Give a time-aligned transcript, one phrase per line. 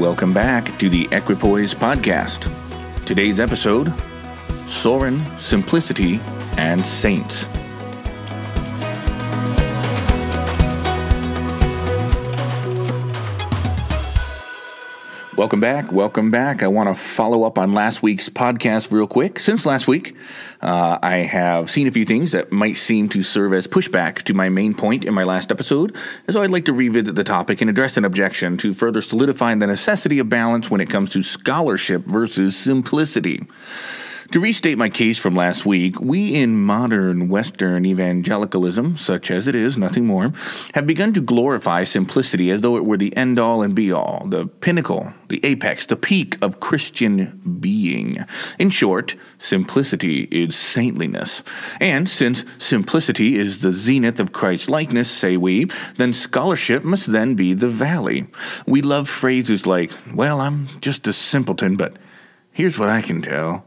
[0.00, 2.50] Welcome back to the Equipoise Podcast.
[3.04, 3.92] Today's episode
[4.66, 6.20] Soren, Simplicity,
[6.56, 7.44] and Saints.
[15.36, 15.92] Welcome back.
[15.92, 16.60] Welcome back.
[16.60, 19.38] I want to follow up on last week's podcast real quick.
[19.38, 20.16] Since last week,
[20.60, 24.34] uh, I have seen a few things that might seem to serve as pushback to
[24.34, 27.60] my main point in my last episode, and so I'd like to revisit the topic
[27.60, 31.22] and address an objection to further solidify the necessity of balance when it comes to
[31.22, 33.46] scholarship versus simplicity.
[34.32, 39.56] To restate my case from last week, we in modern Western evangelicalism, such as it
[39.56, 40.32] is, nothing more,
[40.72, 44.24] have begun to glorify simplicity as though it were the end all and be all,
[44.28, 48.24] the pinnacle, the apex, the peak of Christian being.
[48.56, 51.42] In short, simplicity is saintliness.
[51.80, 55.64] And since simplicity is the zenith of Christ's likeness, say we,
[55.96, 58.28] then scholarship must then be the valley.
[58.64, 61.96] We love phrases like, well, I'm just a simpleton, but
[62.52, 63.66] here's what I can tell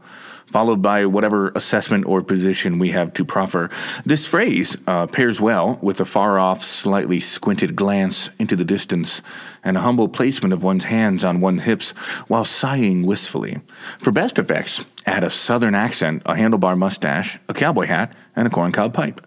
[0.54, 3.68] followed by whatever assessment or position we have to proffer.
[4.06, 9.20] This phrase uh, pairs well with a far off, slightly squinted glance into the distance
[9.64, 11.90] and a humble placement of one's hands on one's hips
[12.28, 13.58] while sighing wistfully.
[13.98, 18.50] For best effects, add a southern accent, a handlebar mustache, a cowboy hat, and a
[18.50, 19.26] corncob pipe.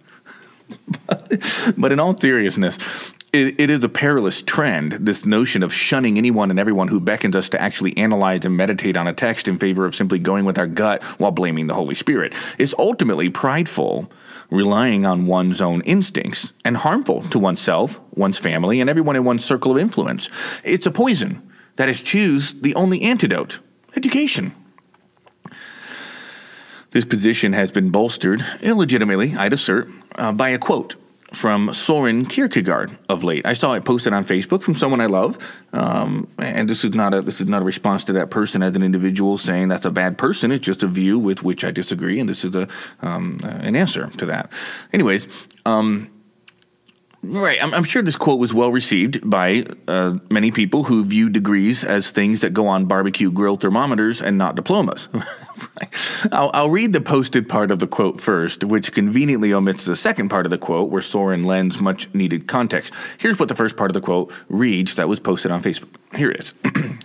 [1.77, 2.77] but in all seriousness,
[3.37, 7.35] it, it is a perilous trend, this notion of shunning anyone and everyone who beckons
[7.35, 10.57] us to actually analyze and meditate on a text in favor of simply going with
[10.57, 12.33] our gut while blaming the Holy Spirit.
[12.57, 14.11] It's ultimately prideful,
[14.49, 19.45] relying on one's own instincts, and harmful to oneself, one's family, and everyone in one's
[19.45, 20.29] circle of influence.
[20.63, 23.59] It's a poison that is choose the only antidote
[23.95, 24.53] education.
[26.91, 30.95] This position has been bolstered, illegitimately, I'd assert, uh, by a quote
[31.33, 33.45] from Soren Kierkegaard of late.
[33.45, 35.37] I saw it posted on Facebook from someone I love,
[35.73, 38.75] um, and this is not a this is not a response to that person as
[38.75, 40.51] an individual saying that's a bad person.
[40.51, 42.67] It's just a view with which I disagree, and this is a
[43.01, 44.51] um, an answer to that.
[44.93, 45.27] Anyways.
[45.65, 46.11] Um,
[47.23, 47.61] Right.
[47.61, 51.83] I'm, I'm, sure this quote was well received by uh, many people who view degrees
[51.83, 55.09] as things that go on barbecue grill thermometers and not diplomas.
[56.31, 60.29] I'll, I'll, read the posted part of the quote first, which conveniently omits the second
[60.29, 62.93] part of the quote where Soren lends much needed context.
[63.17, 65.89] Here's what the first part of the quote reads that was posted on Facebook.
[66.15, 66.53] Here it is.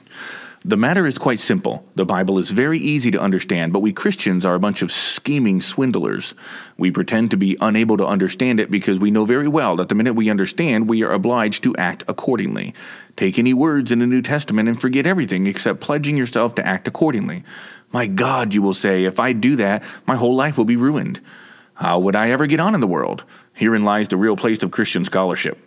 [0.65, 1.85] The matter is quite simple.
[1.97, 5.61] The Bible is very easy to understand, but we Christians are a bunch of scheming
[5.61, 6.37] swindlers.
[6.79, 9.97] We pretend to be unable to understand it because we know very well that the
[9.97, 12.75] minute we understand, we are obliged to act accordingly.
[13.17, 16.87] Take any words in the New Testament and forget everything except pledging yourself to act
[16.87, 17.43] accordingly.
[17.91, 21.21] My God, you will say, if I do that, my whole life will be ruined.
[21.75, 23.25] How would I ever get on in the world?
[23.53, 25.59] Herein lies the real place of Christian scholarship.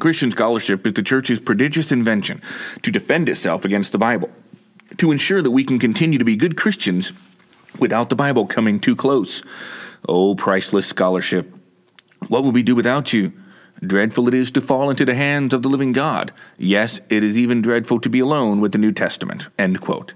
[0.00, 2.42] Christian scholarship is the church's prodigious invention
[2.82, 4.30] to defend itself against the Bible,
[4.98, 7.12] to ensure that we can continue to be good Christians
[7.78, 9.42] without the Bible coming too close.
[10.08, 11.52] Oh, priceless scholarship,
[12.28, 13.32] what would we do without you?
[13.80, 16.32] Dreadful it is to fall into the hands of the living God.
[16.56, 19.48] Yes, it is even dreadful to be alone with the New Testament.
[19.58, 20.14] End quote.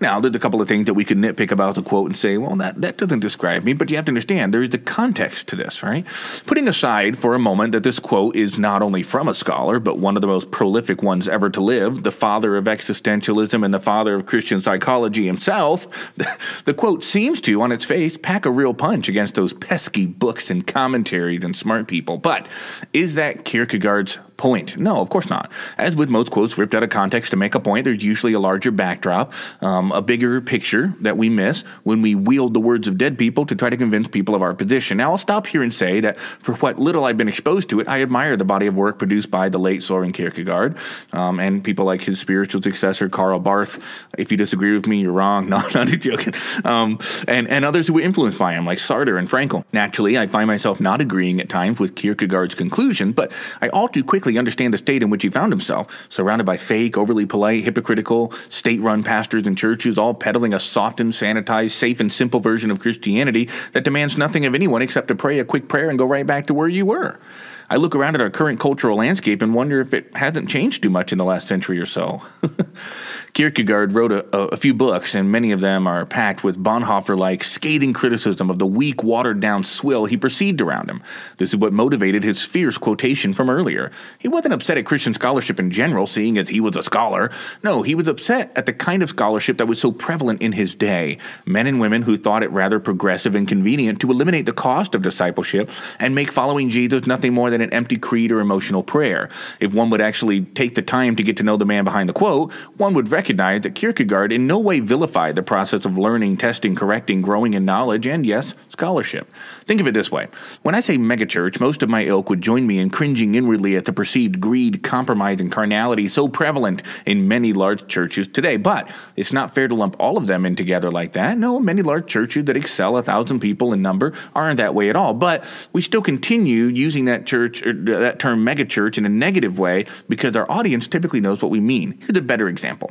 [0.00, 2.36] Now, there's a couple of things that we could nitpick about the quote and say,
[2.36, 5.48] well, that, that doesn't describe me, but you have to understand there is the context
[5.48, 6.04] to this, right?
[6.46, 9.98] Putting aside for a moment that this quote is not only from a scholar, but
[9.98, 13.80] one of the most prolific ones ever to live, the father of existentialism and the
[13.80, 18.50] father of Christian psychology himself, the, the quote seems to, on its face, pack a
[18.50, 22.18] real punch against those pesky books and commentaries and smart people.
[22.18, 22.46] But
[22.92, 24.78] is that Kierkegaard's point.
[24.78, 25.50] No, of course not.
[25.78, 28.40] As with most quotes ripped out of context to make a point, there's usually a
[28.40, 32.98] larger backdrop, um, a bigger picture that we miss when we wield the words of
[32.98, 34.98] dead people to try to convince people of our position.
[34.98, 37.88] Now, I'll stop here and say that for what little I've been exposed to it,
[37.88, 40.76] I admire the body of work produced by the late Soren Kierkegaard
[41.12, 43.82] um, and people like his spiritual successor, Karl Barth.
[44.18, 45.46] If you disagree with me, you're wrong.
[45.56, 46.34] No, I'm not joking.
[46.64, 46.98] Um,
[47.28, 49.64] and, and others who were influenced by him, like Sartre and Frankl.
[49.72, 53.32] Naturally, I find myself not agreeing at times with Kierkegaard's conclusion, but
[53.62, 56.56] I all too quickly quickly understand the state in which he found himself, surrounded by
[56.56, 62.00] fake, overly polite, hypocritical, state run pastors and churches, all peddling a softened, sanitized, safe,
[62.00, 65.68] and simple version of Christianity that demands nothing of anyone except to pray a quick
[65.68, 67.20] prayer and go right back to where you were.
[67.68, 70.90] I look around at our current cultural landscape and wonder if it hasn't changed too
[70.90, 72.22] much in the last century or so.
[73.36, 77.44] Kierkegaard wrote a, a, few books, and many of them are packed with Bonhoeffer like
[77.44, 81.02] scathing criticism of the weak, watered down swill he perceived around him.
[81.36, 83.90] This is what motivated his fierce quotation from earlier.
[84.18, 87.30] He wasn't upset at Christian scholarship in general, seeing as he was a scholar.
[87.62, 90.74] No, he was upset at the kind of scholarship that was so prevalent in his
[90.74, 94.94] day men and women who thought it rather progressive and convenient to eliminate the cost
[94.94, 98.82] of discipleship and make following Jesus nothing more than than an empty creed or emotional
[98.82, 99.30] prayer.
[99.60, 102.12] If one would actually take the time to get to know the man behind the
[102.12, 106.74] quote, one would recognize that Kierkegaard in no way vilified the process of learning, testing,
[106.74, 109.32] correcting, growing in knowledge, and yes, scholarship.
[109.64, 110.28] Think of it this way
[110.62, 113.86] when I say megachurch, most of my ilk would join me in cringing inwardly at
[113.86, 118.58] the perceived greed, compromise, and carnality so prevalent in many large churches today.
[118.58, 121.38] But it's not fair to lump all of them in together like that.
[121.38, 124.96] No, many large churches that excel a thousand people in number aren't that way at
[124.96, 125.14] all.
[125.14, 129.86] But we still continue using that church or that term megachurch in a negative way
[130.08, 131.98] because our audience typically knows what we mean.
[132.00, 132.90] Here's a better example.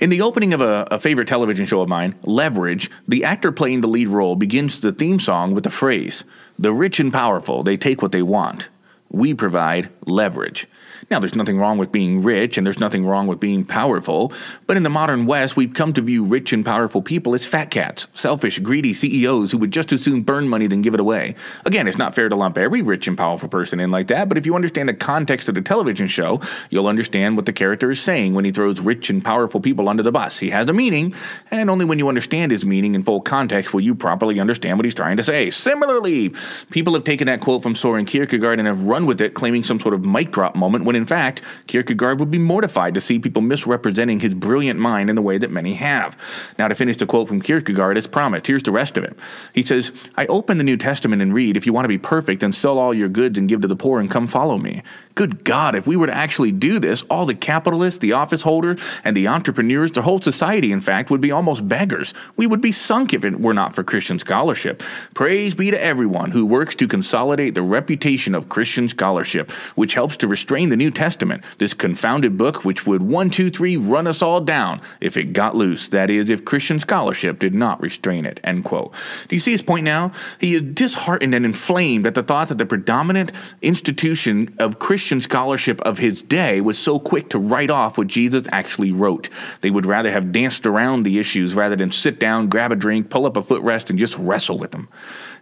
[0.00, 3.80] In the opening of a, a, favorite television show of mine, Leverage, the actor playing
[3.80, 6.24] the lead role begins the theme song with the phrase,
[6.58, 8.68] The rich and powerful, they take what they want.
[9.08, 10.66] We provide leverage.
[11.08, 14.32] Now, there's nothing wrong with being rich and there's nothing wrong with being powerful,
[14.66, 17.70] but in the modern West, we've come to view rich and powerful people as fat
[17.70, 21.36] cats, selfish, greedy CEOs who would just as soon burn money than give it away.
[21.64, 24.36] Again, it's not fair to lump every rich and powerful person in like that, but
[24.36, 28.00] if you understand the context of the television show, you'll understand what the character is
[28.00, 30.40] saying when he throws rich and powerful people under the bus.
[30.40, 31.14] He has a meaning,
[31.52, 34.84] and only when you understand his meaning in full context will you properly understand what
[34.84, 35.50] he's trying to say.
[35.50, 36.30] Similarly,
[36.70, 39.78] people have taken that quote from Soren Kierkegaard and have run with it, claiming some
[39.78, 43.42] sort of mic drop moment when in fact, Kierkegaard would be mortified to see people
[43.42, 46.16] misrepresenting his brilliant mind in the way that many have.
[46.58, 49.18] Now, to finish the quote from Kierkegaard, as promised, here's the rest of it.
[49.52, 52.40] He says, I open the New Testament and read, If you want to be perfect,
[52.40, 54.82] then sell all your goods and give to the poor and come follow me.
[55.14, 58.80] Good God, if we were to actually do this, all the capitalists, the office holders,
[59.02, 62.12] and the entrepreneurs, the whole society, in fact, would be almost beggars.
[62.36, 64.82] We would be sunk if it were not for Christian scholarship.
[65.14, 70.18] Praise be to everyone who works to consolidate the reputation of Christian scholarship, which helps
[70.18, 74.22] to restrain the New Testament, this confounded book which would one, two, three run us
[74.22, 75.88] all down if it got loose.
[75.88, 78.38] That is, if Christian scholarship did not restrain it.
[78.44, 78.94] End quote.
[79.26, 80.12] Do you see his point now?
[80.38, 85.80] He is disheartened and inflamed at the thought that the predominant institution of Christian scholarship
[85.80, 89.28] of his day was so quick to write off what Jesus actually wrote.
[89.62, 93.10] They would rather have danced around the issues rather than sit down, grab a drink,
[93.10, 94.88] pull up a footrest, and just wrestle with them.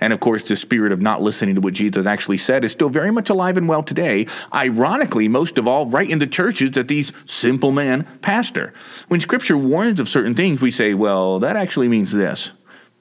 [0.01, 2.89] And of course, the spirit of not listening to what Jesus actually said is still
[2.89, 4.27] very much alive and well today.
[4.55, 8.73] Ironically, most of all, right in the churches that these simple men pastor.
[9.09, 12.53] When Scripture warns of certain things, we say, well, that actually means this.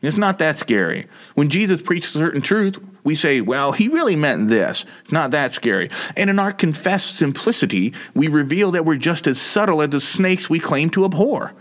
[0.02, 1.08] It's not that scary.
[1.36, 4.84] When Jesus preached certain truth, we say, well, he really meant this.
[5.04, 5.90] It's not that scary.
[6.18, 10.50] And in our confessed simplicity, we reveal that we're just as subtle as the snakes
[10.50, 11.54] we claim to abhor.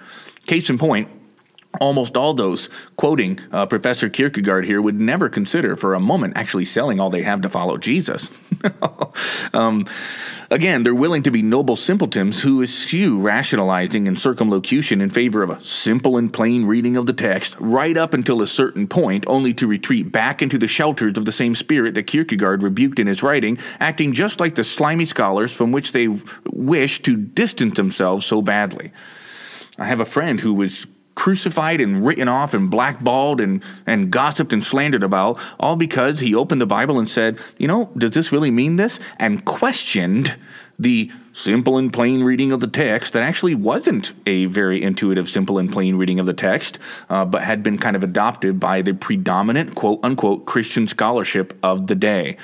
[0.47, 1.09] Case in point,
[1.81, 6.67] Almost all those quoting uh, Professor Kierkegaard here would never consider for a moment actually
[6.67, 8.29] selling all they have to follow Jesus.
[9.53, 9.87] um,
[10.51, 15.51] again, they're willing to be noble simpletons who eschew rationalizing and circumlocution in favor of
[15.51, 19.55] a simple and plain reading of the text right up until a certain point, only
[19.55, 23.23] to retreat back into the shelters of the same spirit that Kierkegaard rebuked in his
[23.23, 26.09] writing, acting just like the slimy scholars from which they
[26.47, 28.93] wish to distance themselves so badly.
[29.79, 30.87] I have a friend who was
[31.23, 36.35] crucified and written off and blackballed and, and gossiped and slandered about, all because he
[36.35, 38.99] opened the Bible and said, you know, does this really mean this?
[39.21, 40.35] And questioned
[40.81, 45.59] the simple and plain reading of the text that actually wasn't a very intuitive, simple
[45.59, 48.93] and plain reading of the text, uh, but had been kind of adopted by the
[48.93, 52.37] predominant quote unquote Christian scholarship of the day.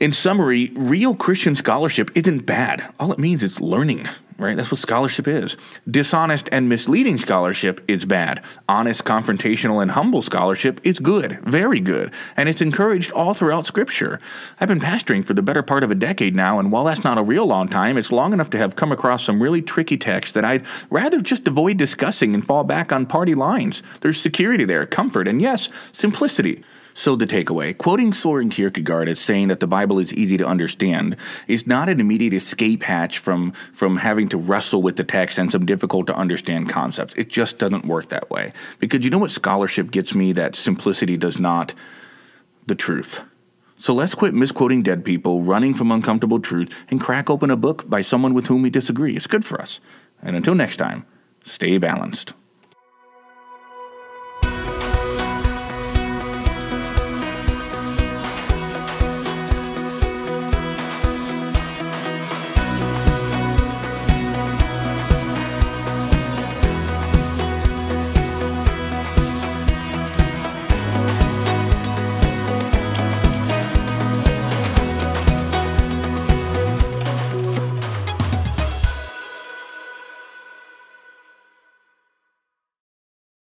[0.00, 2.90] In summary, real Christian scholarship isn't bad.
[2.98, 4.56] All it means is learning right?
[4.56, 5.56] That's what scholarship is.
[5.90, 8.42] Dishonest and misleading scholarship is bad.
[8.68, 14.20] Honest, confrontational, and humble scholarship is good, very good, and it's encouraged all throughout Scripture.
[14.60, 17.18] I've been pastoring for the better part of a decade now, and while that's not
[17.18, 20.32] a real long time, it's long enough to have come across some really tricky texts
[20.34, 23.82] that I'd rather just avoid discussing and fall back on party lines.
[24.00, 26.64] There's security there, comfort, and yes, simplicity.
[26.96, 31.16] So, the takeaway quoting Soren Kierkegaard as saying that the Bible is easy to understand
[31.48, 35.50] is not an immediate escape hatch from, from having to wrestle with the text and
[35.50, 37.12] some difficult to understand concepts.
[37.16, 38.52] It just doesn't work that way.
[38.78, 41.74] Because you know what scholarship gets me that simplicity does not?
[42.66, 43.22] The truth.
[43.76, 47.90] So let's quit misquoting dead people, running from uncomfortable truth, and crack open a book
[47.90, 49.16] by someone with whom we disagree.
[49.16, 49.80] It's good for us.
[50.22, 51.04] And until next time,
[51.42, 52.34] stay balanced.